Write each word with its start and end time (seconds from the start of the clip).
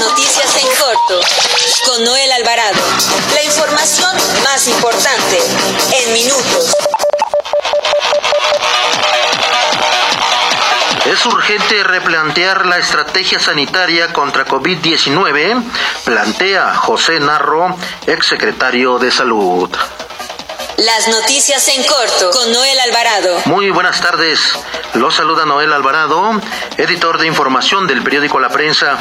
Noticias 0.00 0.56
en 0.56 0.68
corto 0.76 1.20
con 1.84 2.04
Noel 2.04 2.30
Alvarado. 2.32 2.80
La 3.34 3.42
información 3.42 4.16
más 4.44 4.68
importante 4.68 5.38
en 5.92 6.12
minutos. 6.12 6.72
Es 11.04 11.26
urgente 11.26 11.82
replantear 11.82 12.66
la 12.66 12.78
estrategia 12.78 13.40
sanitaria 13.40 14.12
contra 14.12 14.46
COVID-19, 14.46 15.62
plantea 16.04 16.74
José 16.74 17.18
Narro, 17.18 17.76
exsecretario 18.06 18.98
de 18.98 19.10
Salud. 19.10 19.70
Las 20.78 21.08
noticias 21.08 21.66
en 21.66 21.82
corto 21.82 22.30
con 22.30 22.52
Noel 22.52 22.78
Alvarado. 22.78 23.40
Muy 23.46 23.68
buenas 23.70 24.00
tardes. 24.00 24.52
Los 24.94 25.16
saluda 25.16 25.44
Noel 25.44 25.72
Alvarado, 25.72 26.40
editor 26.76 27.18
de 27.18 27.26
información 27.26 27.88
del 27.88 28.00
periódico 28.00 28.38
La 28.38 28.48
Prensa. 28.48 28.96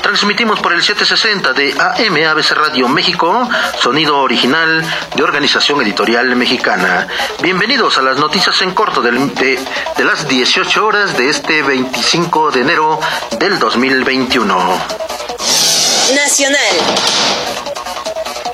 Transmitimos 0.00 0.60
por 0.60 0.72
el 0.72 0.80
760 0.80 1.54
de 1.54 1.72
AM 1.72 2.24
ABC 2.24 2.52
Radio 2.52 2.86
México, 2.86 3.48
sonido 3.80 4.20
original 4.20 4.84
de 5.16 5.22
Organización 5.24 5.82
Editorial 5.82 6.36
Mexicana. 6.36 7.08
Bienvenidos 7.42 7.98
a 7.98 8.02
las 8.02 8.18
noticias 8.18 8.62
en 8.62 8.72
corto 8.72 9.02
de, 9.02 9.10
de 9.10 10.04
las 10.04 10.28
18 10.28 10.86
horas 10.86 11.16
de 11.16 11.30
este 11.30 11.62
25 11.62 12.52
de 12.52 12.60
enero 12.60 13.00
del 13.40 13.58
2021. 13.58 14.78
Nacional. 16.14 17.47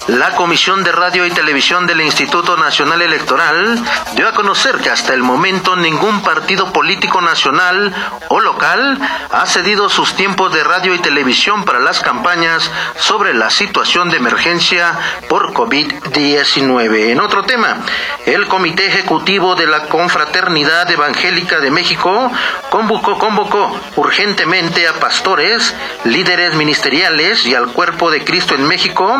La 0.09 0.35
Comisión 0.35 0.85
de 0.85 0.93
Radio 0.93 1.25
y 1.25 1.31
Televisión 1.31 1.87
del 1.87 2.03
Instituto 2.03 2.59
Nacional 2.59 3.01
Electoral 3.01 3.83
dio 4.15 4.29
a 4.29 4.35
conocer 4.35 4.77
que 4.77 4.91
hasta 4.91 5.15
el 5.15 5.23
momento 5.23 5.77
ningún 5.77 6.21
partido 6.21 6.75
político 6.75 7.23
nacional 7.23 7.95
o 8.29 8.39
local 8.39 8.99
ha 9.31 9.47
cedido 9.47 9.89
sus 9.89 10.15
tiempos 10.15 10.53
de 10.53 10.63
radio 10.63 10.95
y 10.95 10.99
televisión 10.99 11.65
para 11.65 11.79
las 11.79 12.01
campañas 12.01 12.71
sobre 12.99 13.33
la 13.33 13.49
situación 13.49 14.11
de 14.11 14.19
emergencia 14.19 14.93
por 15.31 15.55
COVID-19. 15.55 17.09
En 17.09 17.21
otro 17.21 17.45
tema, 17.45 17.79
el 18.27 18.47
Comité 18.47 18.87
Ejecutivo 18.87 19.55
de 19.55 19.67
la 19.67 19.87
Confraternidad 19.87 20.91
Evangélica 20.91 21.61
de 21.61 21.71
México 21.71 22.31
convocó, 22.69 23.81
urgentemente 23.97 24.87
a 24.87 25.01
pastores, 25.01 25.75
líderes 26.05 26.55
ministeriales 26.57 27.47
y 27.47 27.55
al 27.55 27.73
Cuerpo 27.73 28.11
de 28.11 28.23
Cristo 28.23 28.55
en 28.55 28.69
México 28.69 29.11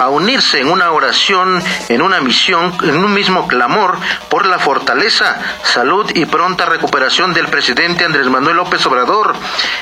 a 0.00 0.08
unir 0.08 0.31
en 0.32 0.68
una 0.68 0.92
oración, 0.92 1.62
en 1.90 2.00
una 2.00 2.22
misión, 2.22 2.74
en 2.84 3.04
un 3.04 3.12
mismo 3.12 3.46
clamor 3.46 3.98
por 4.30 4.46
la 4.46 4.58
fortaleza, 4.58 5.38
salud 5.62 6.10
y 6.14 6.24
pronta 6.24 6.64
recuperación 6.64 7.34
del 7.34 7.48
presidente 7.48 8.06
Andrés 8.06 8.30
Manuel 8.30 8.56
López 8.56 8.86
Obrador, 8.86 9.36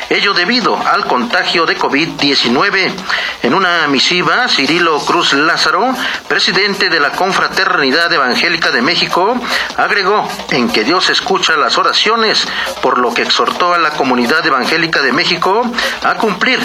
ello 0.09 0.35
debido 0.35 0.77
al 0.89 1.07
contagio 1.07 1.67
de 1.67 1.79
COVID-19. 1.79 2.93
En 3.45 3.55
una 3.55 3.87
misiva, 3.87 4.49
Cirilo 4.49 4.99
Cruz 4.99 5.35
Lázaro, 5.35 5.95
presidente 6.27 6.89
de 6.89 6.99
la 6.99 7.13
Confraternidad 7.13 8.13
Evangélica 8.13 8.73
de 8.73 8.83
México, 8.83 9.41
agregó 9.77 10.29
en 10.51 10.69
que 10.69 10.83
Dios 10.83 11.11
escucha 11.11 11.57
las 11.57 11.79
oraciones, 11.79 12.49
por 12.83 12.99
lo 12.99 13.15
que 13.15 13.23
exhortó 13.23 13.73
a 13.73 13.79
la 13.79 13.91
comunidad 13.91 14.45
evangélica 14.45 15.01
de 15.01 15.13
México 15.13 15.63
a 16.03 16.15
cumplir 16.15 16.59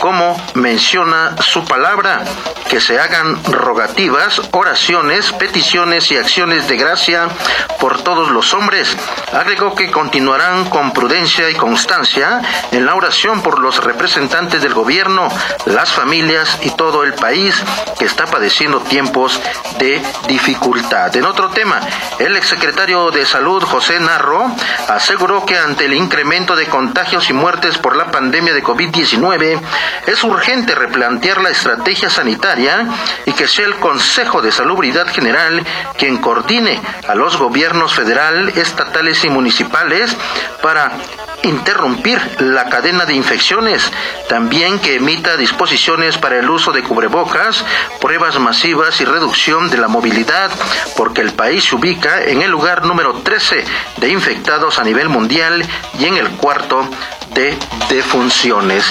como 0.00 0.36
menciona 0.54 1.36
su 1.40 1.64
palabra, 1.64 2.24
que 2.68 2.80
se 2.80 2.98
hagan 2.98 3.27
rogativas, 3.44 4.40
oraciones, 4.52 5.32
peticiones 5.32 6.10
y 6.10 6.16
acciones 6.16 6.68
de 6.68 6.76
gracia 6.76 7.28
por 7.80 8.02
todos 8.02 8.30
los 8.30 8.54
hombres. 8.54 8.96
Agregó 9.32 9.74
que 9.74 9.90
continuarán 9.90 10.68
con 10.70 10.92
prudencia 10.92 11.50
y 11.50 11.54
constancia 11.54 12.40
en 12.72 12.86
la 12.86 12.94
oración 12.94 13.42
por 13.42 13.58
los 13.58 13.82
representantes 13.82 14.62
del 14.62 14.74
gobierno, 14.74 15.28
las 15.66 15.92
familias 15.92 16.58
y 16.62 16.70
todo 16.70 17.04
el 17.04 17.14
país 17.14 17.54
que 17.98 18.04
está 18.04 18.26
padeciendo 18.26 18.80
tiempos 18.80 19.40
de 19.78 20.02
dificultad. 20.26 21.14
En 21.16 21.24
otro 21.24 21.50
tema, 21.50 21.80
el 22.18 22.36
exsecretario 22.36 23.10
de 23.10 23.26
Salud, 23.26 23.62
José 23.62 24.00
Narro, 24.00 24.50
aseguró 24.88 25.44
que 25.44 25.58
ante 25.58 25.86
el 25.86 25.94
incremento 25.94 26.56
de 26.56 26.66
contagios 26.66 27.28
y 27.30 27.32
muertes 27.32 27.78
por 27.78 27.96
la 27.96 28.10
pandemia 28.10 28.54
de 28.54 28.62
COVID-19, 28.62 29.60
es 30.06 30.24
urgente 30.24 30.74
replantear 30.74 31.40
la 31.40 31.50
estrategia 31.50 32.10
sanitaria 32.10 32.86
y 33.26 33.32
que 33.32 33.46
sea 33.46 33.66
el 33.66 33.76
Consejo 33.76 34.42
de 34.42 34.52
Salubridad 34.52 35.06
General 35.08 35.64
quien 35.96 36.18
coordine 36.18 36.80
a 37.06 37.14
los 37.14 37.36
gobiernos 37.36 37.94
federal, 37.94 38.48
estatales 38.50 39.24
y 39.24 39.30
municipales 39.30 40.16
para 40.62 40.92
interrumpir 41.42 42.20
la 42.40 42.68
cadena 42.68 43.04
de 43.04 43.14
infecciones, 43.14 43.90
también 44.28 44.78
que 44.80 44.96
emita 44.96 45.36
disposiciones 45.36 46.18
para 46.18 46.38
el 46.38 46.50
uso 46.50 46.72
de 46.72 46.82
cubrebocas, 46.82 47.64
pruebas 48.00 48.38
masivas 48.38 49.00
y 49.00 49.04
reducción 49.04 49.70
de 49.70 49.78
la 49.78 49.88
movilidad, 49.88 50.50
porque 50.96 51.20
el 51.20 51.32
país 51.32 51.64
se 51.64 51.76
ubica 51.76 52.22
en 52.24 52.42
el 52.42 52.50
lugar 52.50 52.84
número 52.84 53.14
13 53.14 53.64
de 53.98 54.08
infectados 54.08 54.78
a 54.78 54.84
nivel 54.84 55.08
mundial 55.08 55.64
y 55.98 56.04
en 56.06 56.16
el 56.16 56.28
cuarto 56.30 56.88
de 57.34 57.56
defunciones. 57.88 58.84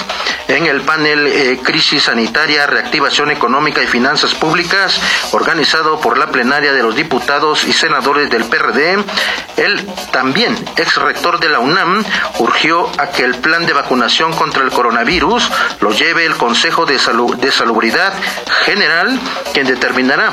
En 0.48 0.66
el 0.66 0.80
panel 0.82 1.26
eh, 1.26 1.58
Crisis 1.62 2.04
Sanitaria, 2.04 2.66
Reactivación 2.66 3.30
Económica 3.30 3.82
y 3.82 3.86
Finanzas 3.86 4.34
Públicas, 4.34 5.00
organizado 5.32 6.00
por 6.00 6.16
la 6.16 6.30
plenaria 6.30 6.72
de 6.72 6.82
los 6.82 6.96
diputados 6.96 7.64
y 7.64 7.72
senadores 7.72 8.30
del 8.30 8.44
PRD, 8.44 9.04
el 9.56 9.86
también 10.10 10.56
ex 10.76 10.96
rector 10.96 11.38
de 11.40 11.48
la 11.48 11.58
UNAM 11.58 12.04
urgió 12.38 12.90
a 12.98 13.10
que 13.10 13.24
el 13.24 13.34
plan 13.36 13.66
de 13.66 13.72
vacunación 13.72 14.32
contra 14.32 14.62
el 14.62 14.70
coronavirus 14.70 15.50
lo 15.80 15.92
lleve 15.92 16.24
el 16.24 16.36
Consejo 16.36 16.86
de, 16.86 16.98
de 17.38 17.52
Salubridad 17.52 18.14
General, 18.64 19.18
quien 19.52 19.66
determinará 19.66 20.32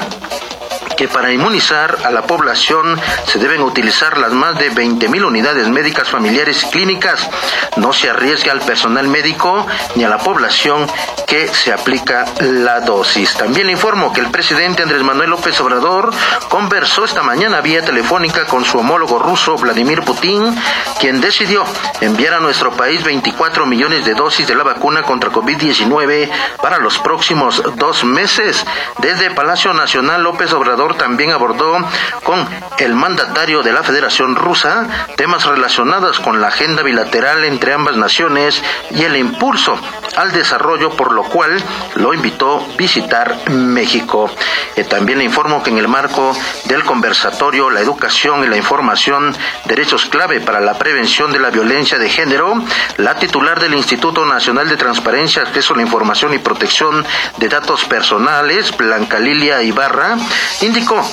que 0.95 1.07
para 1.07 1.31
inmunizar 1.31 1.97
a 2.03 2.11
la 2.11 2.23
población 2.23 2.99
se 3.25 3.39
deben 3.39 3.61
utilizar 3.61 4.17
las 4.17 4.31
más 4.31 4.57
de 4.57 4.71
20.000 4.71 5.25
unidades 5.25 5.67
médicas 5.67 6.09
familiares 6.09 6.65
clínicas. 6.71 7.29
No 7.77 7.93
se 7.93 8.09
arriesga 8.09 8.51
al 8.51 8.61
personal 8.61 9.07
médico 9.07 9.65
ni 9.95 10.03
a 10.03 10.09
la 10.09 10.17
población 10.17 10.87
que 11.27 11.47
se 11.47 11.73
aplica 11.73 12.25
la 12.39 12.81
dosis. 12.81 13.33
También 13.35 13.67
le 13.67 13.73
informo 13.73 14.13
que 14.13 14.21
el 14.21 14.31
presidente 14.31 14.83
Andrés 14.83 15.03
Manuel 15.03 15.31
López 15.31 15.59
Obrador 15.61 16.11
conversó 16.49 17.03
esta 17.05 17.23
mañana 17.23 17.61
vía 17.61 17.83
telefónica 17.83 18.45
con 18.45 18.63
su 18.63 18.79
homólogo 18.79 19.19
ruso 19.19 19.57
Vladimir 19.57 20.01
Putin, 20.01 20.55
quien 20.99 21.21
decidió 21.21 21.63
enviar 22.01 22.35
a 22.35 22.39
nuestro 22.39 22.71
país 22.71 23.03
24 23.03 23.65
millones 23.65 24.05
de 24.05 24.13
dosis 24.13 24.47
de 24.47 24.55
la 24.55 24.63
vacuna 24.63 25.03
contra 25.03 25.31
COVID-19 25.31 26.29
para 26.61 26.77
los 26.77 26.99
próximos 26.99 27.63
dos 27.75 28.03
meses. 28.03 28.65
Desde 28.99 29.31
Palacio 29.31 29.73
Nacional 29.73 30.23
López 30.23 30.53
Obrador 30.53 30.84
también 30.93 31.31
abordó 31.31 31.77
con 32.23 32.47
el 32.77 32.93
mandatario 32.93 33.63
de 33.63 33.73
la 33.73 33.83
Federación 33.83 34.35
Rusa 34.35 34.87
temas 35.15 35.45
relacionados 35.45 36.19
con 36.19 36.41
la 36.41 36.47
agenda 36.47 36.83
bilateral 36.83 37.43
entre 37.43 37.73
ambas 37.73 37.97
naciones 37.97 38.61
y 38.91 39.03
el 39.03 39.17
impulso 39.17 39.77
al 40.15 40.31
desarrollo, 40.31 40.91
por 40.91 41.11
lo 41.11 41.23
cual 41.23 41.61
lo 41.95 42.13
invitó 42.13 42.57
a 42.57 42.77
visitar 42.77 43.49
México. 43.49 44.29
Eh, 44.75 44.83
también 44.83 45.17
le 45.17 45.25
informo 45.25 45.63
que 45.63 45.69
en 45.69 45.77
el 45.77 45.87
marco 45.87 46.35
del 46.65 46.83
conversatorio 46.83 47.69
La 47.69 47.81
educación 47.81 48.43
y 48.43 48.47
la 48.47 48.57
información, 48.57 49.35
derechos 49.65 50.05
clave 50.05 50.39
para 50.39 50.61
la 50.61 50.77
prevención 50.77 51.31
de 51.31 51.39
la 51.39 51.49
violencia 51.49 51.97
de 51.97 52.09
género, 52.09 52.61
la 52.97 53.15
titular 53.15 53.59
del 53.59 53.73
Instituto 53.73 54.25
Nacional 54.25 54.69
de 54.69 54.77
Transparencia, 54.77 55.41
Acceso 55.41 55.73
a 55.73 55.77
la 55.77 55.83
Información 55.83 56.33
y 56.33 56.39
Protección 56.39 57.05
de 57.37 57.49
Datos 57.49 57.85
Personales, 57.85 58.75
Blanca 58.75 59.19
Lilia 59.19 59.61
Ibarra, 59.61 60.17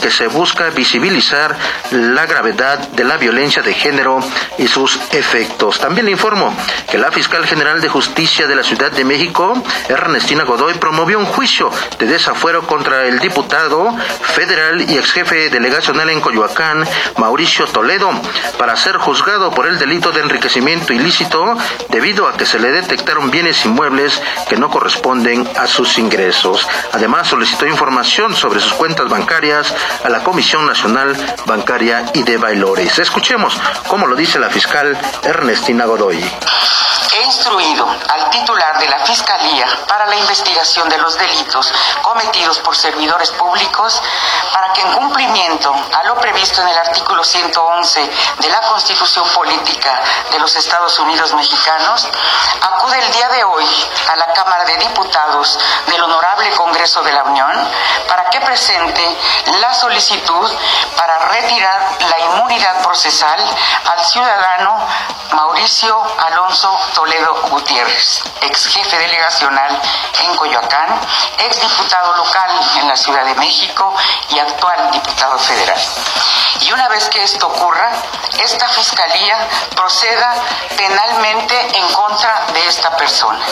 que 0.00 0.10
se 0.10 0.26
busca 0.26 0.70
visibilizar 0.70 1.56
la 1.92 2.26
gravedad 2.26 2.80
de 2.80 3.04
la 3.04 3.16
violencia 3.16 3.62
de 3.62 3.72
género 3.72 4.18
y 4.58 4.66
sus 4.66 4.98
efectos. 5.12 5.78
También 5.78 6.06
le 6.06 6.10
informo 6.10 6.52
que 6.90 6.98
la 6.98 7.12
fiscal 7.12 7.46
general 7.46 7.80
de 7.80 7.88
justicia 7.88 8.48
de 8.48 8.56
la 8.56 8.64
Ciudad 8.64 8.90
de 8.90 9.04
México, 9.04 9.54
Ernestina 9.88 10.42
Godoy, 10.42 10.74
promovió 10.74 11.16
un 11.20 11.26
juicio 11.26 11.70
de 12.00 12.06
desafuero 12.06 12.66
contra 12.66 13.06
el 13.06 13.20
diputado 13.20 13.96
federal 14.34 14.80
y 14.90 14.98
ex 14.98 15.12
jefe 15.12 15.48
delegacional 15.48 16.10
en 16.10 16.20
Coyoacán, 16.20 16.84
Mauricio 17.18 17.66
Toledo, 17.66 18.10
para 18.58 18.76
ser 18.76 18.96
juzgado 18.96 19.52
por 19.52 19.68
el 19.68 19.78
delito 19.78 20.10
de 20.10 20.22
enriquecimiento 20.22 20.92
ilícito 20.92 21.56
debido 21.88 22.26
a 22.26 22.36
que 22.36 22.46
se 22.46 22.58
le 22.58 22.72
detectaron 22.72 23.30
bienes 23.30 23.64
inmuebles 23.64 24.20
que 24.48 24.56
no 24.56 24.70
corresponden 24.70 25.48
a 25.56 25.68
sus 25.68 25.98
ingresos. 25.98 26.66
Además, 26.92 27.28
solicitó 27.28 27.64
información 27.64 28.34
sobre 28.34 28.58
sus 28.58 28.72
cuentas 28.72 29.08
bancarias 29.08 29.51
a 29.52 30.08
la 30.08 30.24
Comisión 30.24 30.66
Nacional 30.66 31.14
Bancaria 31.44 32.04
y 32.14 32.22
de 32.22 32.38
Bailores. 32.38 32.98
Escuchemos 32.98 33.60
cómo 33.86 34.06
lo 34.06 34.16
dice 34.16 34.38
la 34.38 34.48
fiscal 34.48 34.98
Ernestina 35.22 35.84
Godoy. 35.84 36.18
He 37.12 37.24
instruido 37.24 37.86
al 38.08 38.30
titular 38.30 38.78
de 38.78 38.88
la 38.88 38.98
Fiscalía 39.00 39.66
para 39.86 40.06
la 40.06 40.16
investigación 40.16 40.88
de 40.88 40.96
los 40.96 41.18
delitos 41.18 41.70
cometidos 42.00 42.58
por 42.60 42.74
servidores 42.74 43.30
públicos 43.32 44.02
para 44.52 44.72
que 44.72 44.80
en 44.80 44.92
cumplimiento 44.92 45.74
a 45.92 46.04
lo 46.04 46.14
previsto 46.16 46.62
en 46.62 46.68
el 46.68 46.78
artículo 46.78 47.22
111 47.22 48.10
de 48.38 48.48
la 48.48 48.60
Constitución 48.62 49.28
Política 49.34 50.00
de 50.30 50.38
los 50.38 50.56
Estados 50.56 50.98
Unidos 51.00 51.34
Mexicanos, 51.34 52.08
acude 52.62 52.98
el 52.98 53.12
día 53.12 53.28
de 53.28 53.44
hoy 53.44 53.66
a 54.10 54.16
la 54.16 54.32
Cámara 54.32 54.64
de 54.64 54.78
Diputados 54.78 55.58
del 55.88 56.02
Honorable 56.02 56.50
Congreso 56.52 57.02
de 57.02 57.12
la 57.12 57.24
Unión 57.24 57.68
para 58.08 58.30
que 58.30 58.40
presente 58.40 59.02
la 59.60 59.74
solicitud 59.74 60.50
para 60.96 61.18
retirar 61.28 61.98
la 62.08 62.18
inmunidad 62.20 62.82
procesal 62.82 63.38
al 63.90 64.04
ciudadano 64.04 64.86
Mauricio 65.32 66.02
Alonso 66.18 66.78
Toledo 66.94 67.34
Gutiérrez, 67.50 68.22
ex 68.42 68.66
jefe 68.66 68.98
delegacional 68.98 69.80
en 70.22 70.36
Coyoacán, 70.36 71.00
ex 71.38 71.60
diputado 71.60 72.14
local 72.16 72.50
en 72.80 72.88
la 72.88 72.96
Ciudad 72.96 73.24
de 73.24 73.34
México 73.34 73.94
y 74.30 74.38
actual 74.38 74.90
diputado 74.92 75.38
federal. 75.38 75.80
Y 76.60 76.72
una 76.72 76.88
vez 76.88 77.08
que 77.08 77.22
esto 77.22 77.46
ocurra, 77.46 77.90
esta 78.38 78.68
fiscalía 78.68 79.36
proceda 79.74 80.34
penalmente 80.76 81.78
en 81.78 81.92
contra 81.92 82.46
esta 82.66 82.96
persona. 82.96 83.44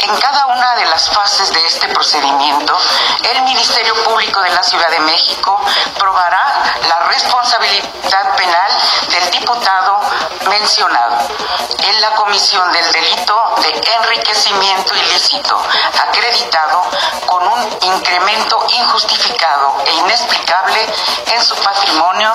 En 0.00 0.16
cada 0.18 0.46
una 0.46 0.74
de 0.76 0.86
las 0.86 1.10
fases 1.10 1.52
de 1.52 1.64
este 1.66 1.88
procedimiento, 1.88 2.76
el 3.22 3.42
Ministerio 3.42 3.94
Público 4.04 4.40
de 4.40 4.50
la 4.50 4.62
Ciudad 4.62 4.88
de 4.90 5.00
México 5.00 5.60
probará 5.98 6.74
la 6.88 6.98
responsabilidad 7.08 8.34
penal 8.36 8.72
del 9.08 9.30
diputado 9.30 10.00
mencionado 10.48 11.18
en 11.82 12.00
la 12.00 12.10
comisión 12.14 12.72
del 12.72 12.92
delito 12.92 13.54
de 13.62 13.80
enriquecimiento 14.02 14.96
ilícito 14.96 15.60
acreditado 16.02 16.82
con 17.26 17.46
un 17.46 17.78
incremento 17.82 18.66
injustificado 18.78 19.82
e 19.84 19.92
inexplicable 19.92 20.86
en 21.26 21.42
su 21.42 21.54
patrimonio, 21.56 22.32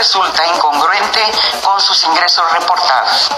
resulta 0.00 0.42
incongruente 0.56 1.20
con 1.62 1.78
sus 1.78 2.02
ingresos 2.04 2.42
reportados. 2.52 3.30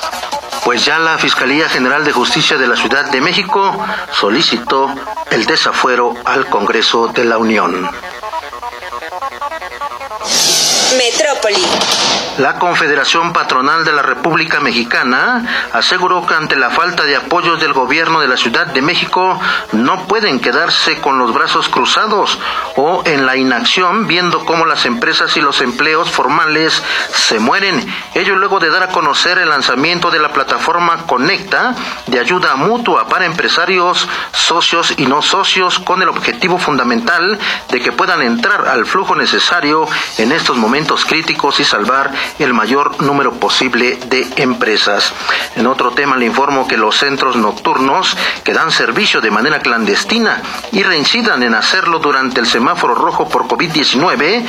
Pues 0.64 0.84
ya 0.84 1.00
la 1.00 1.18
Fiscalía 1.18 1.68
General 1.68 2.04
de 2.04 2.12
Justicia 2.12 2.56
de 2.56 2.68
la 2.68 2.76
Ciudad 2.76 3.06
de 3.10 3.20
México 3.20 3.84
solicitó 4.12 4.88
el 5.30 5.44
desafuero 5.44 6.14
al 6.24 6.46
Congreso 6.46 7.08
de 7.08 7.24
la 7.24 7.38
Unión. 7.38 7.90
Metrópoli. 10.96 11.62
La 12.38 12.58
Confederación 12.58 13.34
Patronal 13.34 13.84
de 13.84 13.92
la 13.92 14.00
República 14.00 14.58
Mexicana 14.58 15.68
aseguró 15.72 16.26
que 16.26 16.34
ante 16.34 16.56
la 16.56 16.70
falta 16.70 17.04
de 17.04 17.14
apoyos 17.14 17.60
del 17.60 17.74
gobierno 17.74 18.20
de 18.20 18.28
la 18.28 18.38
Ciudad 18.38 18.66
de 18.66 18.80
México 18.80 19.38
no 19.72 20.06
pueden 20.06 20.40
quedarse 20.40 20.98
con 20.98 21.18
los 21.18 21.34
brazos 21.34 21.68
cruzados 21.68 22.38
o 22.76 23.02
en 23.04 23.26
la 23.26 23.36
inacción 23.36 24.06
viendo 24.06 24.46
cómo 24.46 24.64
las 24.64 24.86
empresas 24.86 25.36
y 25.36 25.42
los 25.42 25.60
empleos 25.60 26.10
formales 26.10 26.82
se 27.12 27.38
mueren. 27.38 27.86
Ello 28.14 28.34
luego 28.36 28.60
de 28.60 28.70
dar 28.70 28.84
a 28.84 28.88
conocer 28.88 29.36
el 29.36 29.50
lanzamiento 29.50 30.10
de 30.10 30.18
la 30.18 30.32
plataforma 30.32 31.04
Conecta 31.06 31.74
de 32.06 32.18
ayuda 32.18 32.56
mutua 32.56 33.08
para 33.08 33.26
empresarios, 33.26 34.08
socios 34.32 34.94
y 34.96 35.04
no 35.04 35.20
socios 35.20 35.78
con 35.78 36.00
el 36.00 36.08
objetivo 36.08 36.58
fundamental 36.58 37.38
de 37.68 37.80
que 37.80 37.92
puedan 37.92 38.22
entrar 38.22 38.68
al 38.68 38.86
flujo 38.86 39.14
necesario 39.14 39.86
en 40.16 40.32
estos 40.32 40.56
momentos 40.56 40.81
críticos 41.05 41.61
y 41.61 41.64
salvar 41.64 42.11
el 42.38 42.52
mayor 42.52 43.02
número 43.02 43.32
posible 43.32 43.99
de 44.06 44.26
empresas. 44.37 45.12
En 45.56 45.67
otro 45.67 45.93
tema 45.93 46.17
le 46.17 46.26
informo 46.26 46.67
que 46.67 46.76
los 46.76 46.96
centros 46.96 47.37
nocturnos 47.37 48.17
que 48.44 48.52
dan 48.52 48.70
servicio 48.70 49.20
de 49.20 49.31
manera 49.31 49.61
clandestina 49.61 50.43
y 50.73 50.82
reincidan 50.82 51.43
en 51.43 51.55
hacerlo 51.55 51.99
durante 51.99 52.40
el 52.40 52.46
semáforo 52.46 52.94
rojo 52.94 53.29
por 53.29 53.44
COVID-19 53.44 54.44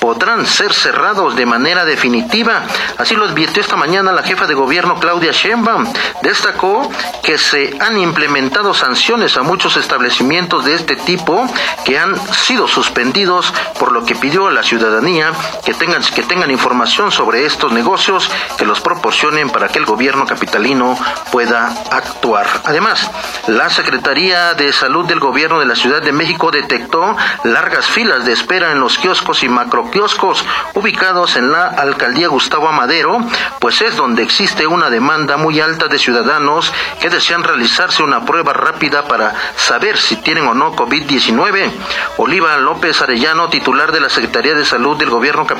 podrán 0.00 0.46
ser 0.46 0.72
cerrados 0.72 1.36
de 1.36 1.46
manera 1.46 1.84
definitiva. 1.84 2.64
Así 2.98 3.14
lo 3.14 3.24
advirtió 3.24 3.62
esta 3.62 3.76
mañana 3.76 4.12
la 4.12 4.22
jefa 4.22 4.46
de 4.46 4.54
gobierno 4.54 4.98
Claudia 4.98 5.32
Sheinbaum. 5.32 5.86
Destacó 6.22 6.90
que 7.22 7.38
se 7.38 7.76
han 7.80 7.98
implementado 7.98 8.74
sanciones 8.74 9.36
a 9.36 9.42
muchos 9.42 9.76
establecimientos 9.76 10.64
de 10.64 10.74
este 10.74 10.96
tipo 10.96 11.46
que 11.84 11.98
han 11.98 12.16
sido 12.32 12.68
suspendidos, 12.68 13.52
por 13.78 13.92
lo 13.92 14.04
que 14.04 14.14
pidió 14.14 14.48
a 14.48 14.52
la 14.52 14.62
ciudadanía 14.62 15.32
que 15.64 15.74
que 16.14 16.22
tengan 16.22 16.50
información 16.50 17.12
sobre 17.12 17.44
estos 17.44 17.70
negocios, 17.70 18.30
que 18.56 18.64
los 18.64 18.80
proporcionen 18.80 19.50
para 19.50 19.68
que 19.68 19.78
el 19.78 19.84
gobierno 19.84 20.26
capitalino 20.26 20.98
pueda 21.30 21.68
actuar. 21.90 22.46
Además, 22.64 23.10
la 23.46 23.68
Secretaría 23.68 24.54
de 24.54 24.72
Salud 24.72 25.04
del 25.04 25.20
Gobierno 25.20 25.60
de 25.60 25.66
la 25.66 25.76
Ciudad 25.76 26.00
de 26.00 26.12
México 26.12 26.50
detectó 26.50 27.14
largas 27.44 27.86
filas 27.86 28.24
de 28.24 28.32
espera 28.32 28.72
en 28.72 28.80
los 28.80 28.98
kioscos 28.98 29.42
y 29.42 29.48
macroquioscos 29.48 30.44
ubicados 30.74 31.36
en 31.36 31.52
la 31.52 31.66
alcaldía 31.66 32.28
Gustavo 32.28 32.68
Amadero, 32.68 33.18
pues 33.60 33.82
es 33.82 33.96
donde 33.96 34.22
existe 34.22 34.66
una 34.66 34.88
demanda 34.88 35.36
muy 35.36 35.60
alta 35.60 35.88
de 35.88 35.98
ciudadanos 35.98 36.72
que 37.00 37.10
desean 37.10 37.44
realizarse 37.44 38.02
una 38.02 38.24
prueba 38.24 38.54
rápida 38.54 39.04
para 39.04 39.34
saber 39.56 39.98
si 39.98 40.16
tienen 40.16 40.48
o 40.48 40.54
no 40.54 40.74
COVID-19. 40.74 41.70
Oliva 42.16 42.56
López 42.56 43.00
Arellano, 43.02 43.50
titular 43.50 43.92
de 43.92 44.00
la 44.00 44.08
Secretaría 44.08 44.54
de 44.54 44.64
Salud 44.64 44.96
del 44.96 45.10
Gobierno 45.10 45.46
capitalino, 45.46 45.55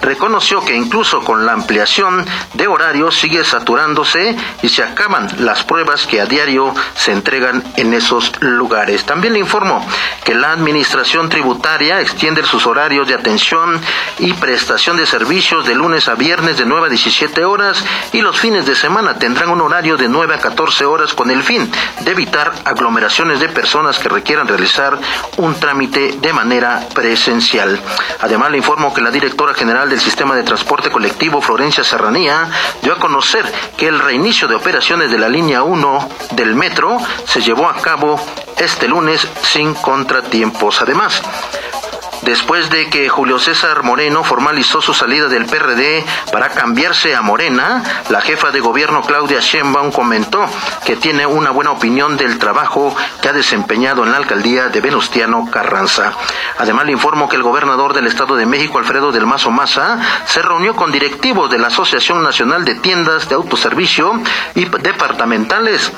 reconoció 0.00 0.64
que 0.64 0.74
incluso 0.74 1.20
con 1.20 1.46
la 1.46 1.52
ampliación 1.52 2.26
de 2.54 2.66
horarios 2.66 3.18
sigue 3.18 3.44
saturándose 3.44 4.36
y 4.62 4.68
se 4.68 4.82
acaban 4.82 5.28
las 5.38 5.64
pruebas 5.64 6.06
que 6.06 6.20
a 6.20 6.26
diario 6.26 6.74
se 6.94 7.12
entregan 7.12 7.62
en 7.76 7.94
esos 7.94 8.32
lugares. 8.40 9.04
También 9.04 9.34
le 9.34 9.38
informo 9.38 9.84
que 10.24 10.34
la 10.34 10.52
Administración 10.52 11.28
Tributaria 11.28 12.00
extiende 12.00 12.44
sus 12.44 12.66
horarios 12.66 13.08
de 13.08 13.14
atención 13.14 13.80
y 14.18 14.32
prestación 14.34 14.96
de 14.96 15.06
servicios 15.06 15.66
de 15.66 15.74
lunes 15.74 16.08
a 16.08 16.14
viernes 16.14 16.58
de 16.58 16.66
9 16.66 16.86
a 16.86 16.90
17 16.90 17.44
horas 17.44 17.84
y 18.12 18.20
los 18.20 18.38
fines 18.38 18.66
de 18.66 18.74
semana 18.74 19.18
tendrán 19.18 19.50
un 19.50 19.60
horario 19.60 19.96
de 19.96 20.08
9 20.08 20.34
a 20.34 20.38
14 20.38 20.84
horas 20.84 21.14
con 21.14 21.30
el 21.30 21.42
fin 21.42 21.70
de 22.00 22.10
evitar 22.10 22.52
aglomeraciones 22.64 23.40
de 23.40 23.48
personas 23.48 23.98
que 23.98 24.08
requieran 24.08 24.48
realizar 24.48 24.98
un 25.36 25.54
trámite 25.54 26.12
de 26.20 26.32
manera 26.32 26.86
presencial. 26.94 27.80
Además 28.20 28.50
le 28.50 28.58
informo 28.58 28.91
que 28.92 29.00
la 29.00 29.10
directora 29.10 29.54
general 29.54 29.88
del 29.88 30.00
Sistema 30.00 30.34
de 30.34 30.42
Transporte 30.42 30.90
Colectivo 30.90 31.40
Florencia 31.40 31.84
Serranía 31.84 32.48
dio 32.82 32.92
a 32.92 32.98
conocer 32.98 33.50
que 33.76 33.88
el 33.88 34.00
reinicio 34.00 34.48
de 34.48 34.54
operaciones 34.54 35.10
de 35.10 35.18
la 35.18 35.28
línea 35.28 35.62
1 35.62 36.08
del 36.32 36.54
metro 36.54 36.98
se 37.26 37.40
llevó 37.40 37.68
a 37.68 37.76
cabo 37.76 38.20
este 38.58 38.88
lunes 38.88 39.26
sin 39.42 39.74
contratiempos. 39.74 40.82
Además, 40.82 41.22
después 42.22 42.70
de 42.70 42.88
que 42.88 43.08
Julio 43.08 43.38
César 43.38 43.82
Moreno 43.82 44.24
formalizó 44.24 44.80
su 44.80 44.94
salida 44.94 45.28
del 45.28 45.46
PRD 45.46 46.04
para 46.32 46.50
cambiarse 46.50 47.14
a 47.14 47.22
Morena, 47.22 47.82
la 48.08 48.20
jefa 48.20 48.50
de 48.50 48.60
gobierno 48.60 49.02
Claudia 49.02 49.40
Sheinbaum 49.40 49.92
comentó 49.92 50.44
que 50.84 50.96
tiene 50.96 51.26
una 51.26 51.50
buena 51.50 51.70
opinión 51.70 52.16
del 52.16 52.38
trabajo 52.38 52.94
que 53.20 53.28
ha 53.28 53.32
desempeñado 53.32 54.04
en 54.04 54.12
la 54.12 54.18
alcaldía 54.18 54.68
de 54.68 54.80
Venustiano 54.80 55.48
Carranza. 55.50 56.12
Además 56.58 56.86
le 56.86 56.92
informo 56.92 57.28
que 57.28 57.36
el 57.36 57.42
gobernador 57.42 57.92
del 57.94 58.06
Estado 58.06 58.36
de 58.36 58.46
México, 58.46 58.78
Alfredo 58.78 59.12
del 59.12 59.26
Mazo 59.26 59.50
Maza, 59.50 59.98
se 60.26 60.42
reunió 60.42 60.74
con 60.74 60.92
directivos 60.92 61.50
de 61.50 61.58
la 61.58 61.68
Asociación 61.68 62.22
Nacional 62.22 62.64
de 62.64 62.76
Tiendas 62.76 63.28
de 63.28 63.34
Autoservicio 63.34 64.20
y 64.54 64.64
departamentales 64.64 65.92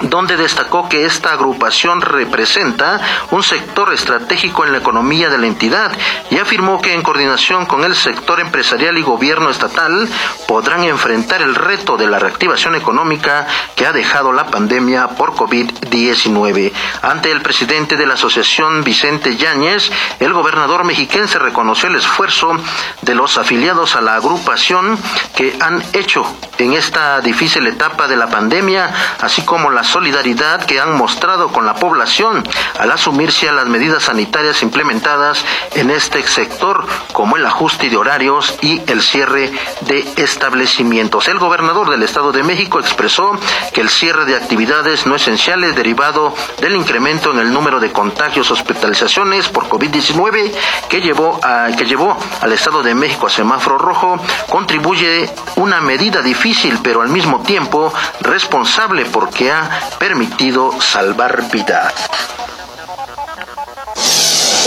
donde 0.00 0.36
destacó 0.36 0.88
que 0.88 1.04
esta 1.04 1.32
agrupación 1.32 2.00
representa 2.00 3.00
un 3.30 3.42
sector 3.42 3.92
estratégico 3.92 4.64
en 4.64 4.72
la 4.72 4.78
economía 4.78 5.28
de 5.28 5.38
la 5.38 5.46
entidad 5.46 5.92
y 6.30 6.38
afirmó 6.38 6.80
que 6.80 6.94
en 6.94 7.02
coordinación 7.02 7.66
con 7.66 7.84
el 7.84 7.94
sector 7.94 8.40
empresarial 8.40 8.98
y 8.98 9.02
gobierno 9.02 9.50
estatal 9.50 10.08
podrán 10.48 10.84
enfrentar 10.84 11.42
el 11.42 11.54
reto 11.54 11.96
de 11.96 12.06
la 12.06 12.18
reactivación 12.18 12.74
económica 12.74 13.46
que 13.76 13.86
ha 13.86 13.92
dejado 13.92 14.32
la 14.32 14.46
pandemia 14.46 15.08
por 15.08 15.34
COVID-19. 15.34 16.72
Ante 17.02 17.30
el 17.30 17.42
presidente 17.42 17.96
de 17.96 18.06
la 18.06 18.14
asociación 18.14 18.84
Vicente 18.84 19.36
Yáñez, 19.36 19.90
el 20.20 20.32
gobernador 20.32 20.84
mexiquense 20.84 21.38
reconoció 21.38 21.88
el 21.88 21.96
esfuerzo 21.96 22.56
de 23.02 23.14
los 23.14 23.38
afiliados 23.38 23.94
a 23.94 24.00
la 24.00 24.16
agrupación 24.16 24.98
que 25.36 25.56
han 25.60 25.82
hecho 25.92 26.24
en 26.58 26.72
esta 26.74 27.20
difícil 27.20 27.66
etapa 27.66 28.08
de 28.08 28.16
la 28.16 28.28
pandemia, 28.28 28.92
así 29.20 29.42
como 29.42 29.70
la 29.70 29.81
solidaridad 29.82 30.64
que 30.64 30.80
han 30.80 30.96
mostrado 30.96 31.48
con 31.48 31.66
la 31.66 31.74
población 31.74 32.46
al 32.78 32.92
asumirse 32.92 33.48
a 33.48 33.52
las 33.52 33.66
medidas 33.66 34.04
sanitarias 34.04 34.62
implementadas 34.62 35.44
en 35.74 35.90
este 35.90 36.26
sector, 36.26 36.86
como 37.12 37.36
el 37.36 37.46
ajuste 37.46 37.88
de 37.88 37.96
horarios 37.96 38.54
y 38.60 38.80
el 38.86 39.02
cierre 39.02 39.52
de 39.82 40.06
establecimientos. 40.16 41.28
El 41.28 41.38
gobernador 41.38 41.90
del 41.90 42.02
Estado 42.02 42.32
de 42.32 42.42
México 42.42 42.78
expresó 42.78 43.38
que 43.72 43.80
el 43.80 43.88
cierre 43.88 44.24
de 44.24 44.36
actividades 44.36 45.06
no 45.06 45.16
esenciales 45.16 45.74
derivado 45.74 46.34
del 46.60 46.76
incremento 46.76 47.32
en 47.32 47.38
el 47.38 47.52
número 47.52 47.80
de 47.80 47.92
contagios 47.92 48.50
hospitalizaciones 48.50 49.48
por 49.48 49.68
COVID-19 49.68 50.52
que 50.88 51.00
llevó 51.00 51.40
a, 51.42 51.68
que 51.76 51.84
llevó 51.84 52.16
al 52.40 52.52
Estado 52.52 52.82
de 52.82 52.94
México 52.94 53.26
a 53.26 53.30
semáforo 53.30 53.78
rojo 53.78 54.18
contribuye 54.48 55.28
una 55.56 55.80
medida 55.80 56.22
difícil 56.22 56.78
pero 56.82 57.02
al 57.02 57.08
mismo 57.08 57.40
tiempo 57.40 57.92
responsable 58.20 59.04
porque 59.06 59.50
ha 59.50 59.71
permitido 59.98 60.72
salvar 60.80 61.42
vidas. 61.50 61.94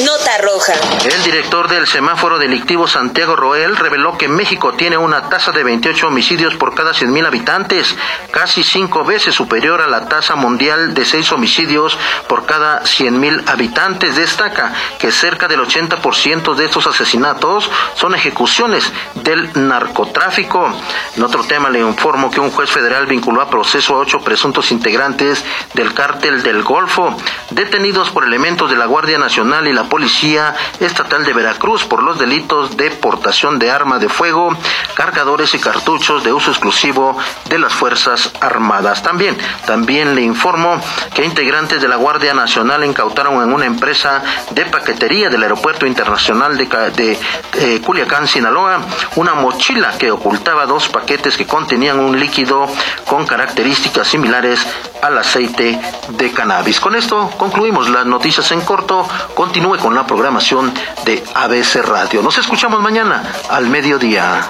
Nota 0.03 0.37
roja. 0.39 0.73
El 1.05 1.23
director 1.23 1.69
del 1.69 1.87
semáforo 1.87 2.37
delictivo 2.37 2.85
Santiago 2.85 3.37
Roel 3.37 3.77
reveló 3.77 4.17
que 4.17 4.27
México 4.27 4.73
tiene 4.73 4.97
una 4.97 5.29
tasa 5.29 5.53
de 5.53 5.63
28 5.63 6.07
homicidios 6.07 6.53
por 6.55 6.75
cada 6.75 6.91
100.000 6.91 7.25
habitantes, 7.25 7.95
casi 8.29 8.61
cinco 8.63 9.05
veces 9.05 9.33
superior 9.33 9.81
a 9.81 9.87
la 9.87 10.09
tasa 10.09 10.35
mundial 10.35 10.93
de 10.93 11.05
6 11.05 11.31
homicidios 11.31 11.97
por 12.27 12.45
cada 12.45 12.83
100.000 12.83 13.49
habitantes. 13.49 14.17
Destaca 14.17 14.73
que 14.99 15.13
cerca 15.13 15.47
del 15.47 15.61
80% 15.61 16.55
de 16.55 16.65
estos 16.65 16.87
asesinatos 16.87 17.71
son 17.93 18.15
ejecuciones 18.15 18.91
del 19.23 19.49
narcotráfico. 19.53 20.73
En 21.15 21.23
otro 21.23 21.45
tema 21.45 21.69
le 21.69 21.79
informo 21.79 22.29
que 22.29 22.41
un 22.41 22.51
juez 22.51 22.69
federal 22.69 23.05
vinculó 23.05 23.41
a 23.41 23.49
proceso 23.49 23.95
a 23.95 23.99
ocho 23.99 24.19
presuntos 24.19 24.73
integrantes 24.73 25.41
del 25.73 25.93
cártel 25.93 26.43
del 26.43 26.63
Golfo, 26.63 27.15
detenidos 27.51 28.09
por 28.09 28.25
elementos 28.25 28.69
de 28.69 28.75
la 28.75 28.87
Guardia 28.87 29.17
Nacional 29.17 29.69
y 29.69 29.73
la 29.73 29.84
Policía 29.89 30.55
Estatal 30.79 31.23
de 31.23 31.33
Veracruz 31.33 31.83
por 31.85 32.03
los 32.03 32.19
delitos 32.19 32.77
de 32.77 32.91
portación 32.91 33.59
de 33.59 33.71
arma 33.71 33.99
de 33.99 34.09
fuego, 34.09 34.55
cargadores 34.95 35.53
y 35.53 35.59
cartuchos 35.59 36.23
de 36.23 36.33
uso 36.33 36.51
exclusivo 36.51 37.17
de 37.49 37.59
las 37.59 37.73
Fuerzas 37.73 38.31
Armadas. 38.41 39.01
También, 39.03 39.37
también 39.65 40.15
le 40.15 40.21
informo 40.21 40.79
que 41.13 41.25
integrantes 41.25 41.81
de 41.81 41.87
la 41.87 41.95
Guardia 41.95 42.33
Nacional 42.33 42.83
incautaron 42.83 43.41
en 43.41 43.53
una 43.53 43.65
empresa 43.65 44.23
de 44.51 44.65
paquetería 44.65 45.29
del 45.29 45.43
Aeropuerto 45.43 45.85
Internacional 45.85 46.57
de, 46.57 47.19
eh, 47.53 47.81
Culiacán, 47.83 48.27
Sinaloa, 48.27 48.81
una 49.15 49.33
mochila 49.33 49.97
que 49.97 50.11
ocultaba 50.11 50.65
dos 50.65 50.89
paquetes 50.89 51.37
que 51.37 51.45
contenían 51.45 51.99
un 51.99 52.19
líquido 52.19 52.67
con 53.05 53.25
características 53.25 54.07
similares 54.07 54.65
al 55.05 55.17
aceite 55.19 55.79
de 56.09 56.31
cannabis. 56.31 56.79
Con 56.79 56.95
esto 56.95 57.29
concluimos 57.37 57.89
las 57.89 58.05
noticias 58.05 58.51
en 58.51 58.61
corto. 58.61 59.07
Continúe 59.35 59.77
con 59.77 59.93
la 59.93 60.07
programación 60.07 60.73
de 61.05 61.23
ABC 61.33 61.75
Radio. 61.83 62.21
Nos 62.21 62.37
escuchamos 62.37 62.81
mañana 62.81 63.23
al 63.49 63.67
mediodía. 63.67 64.49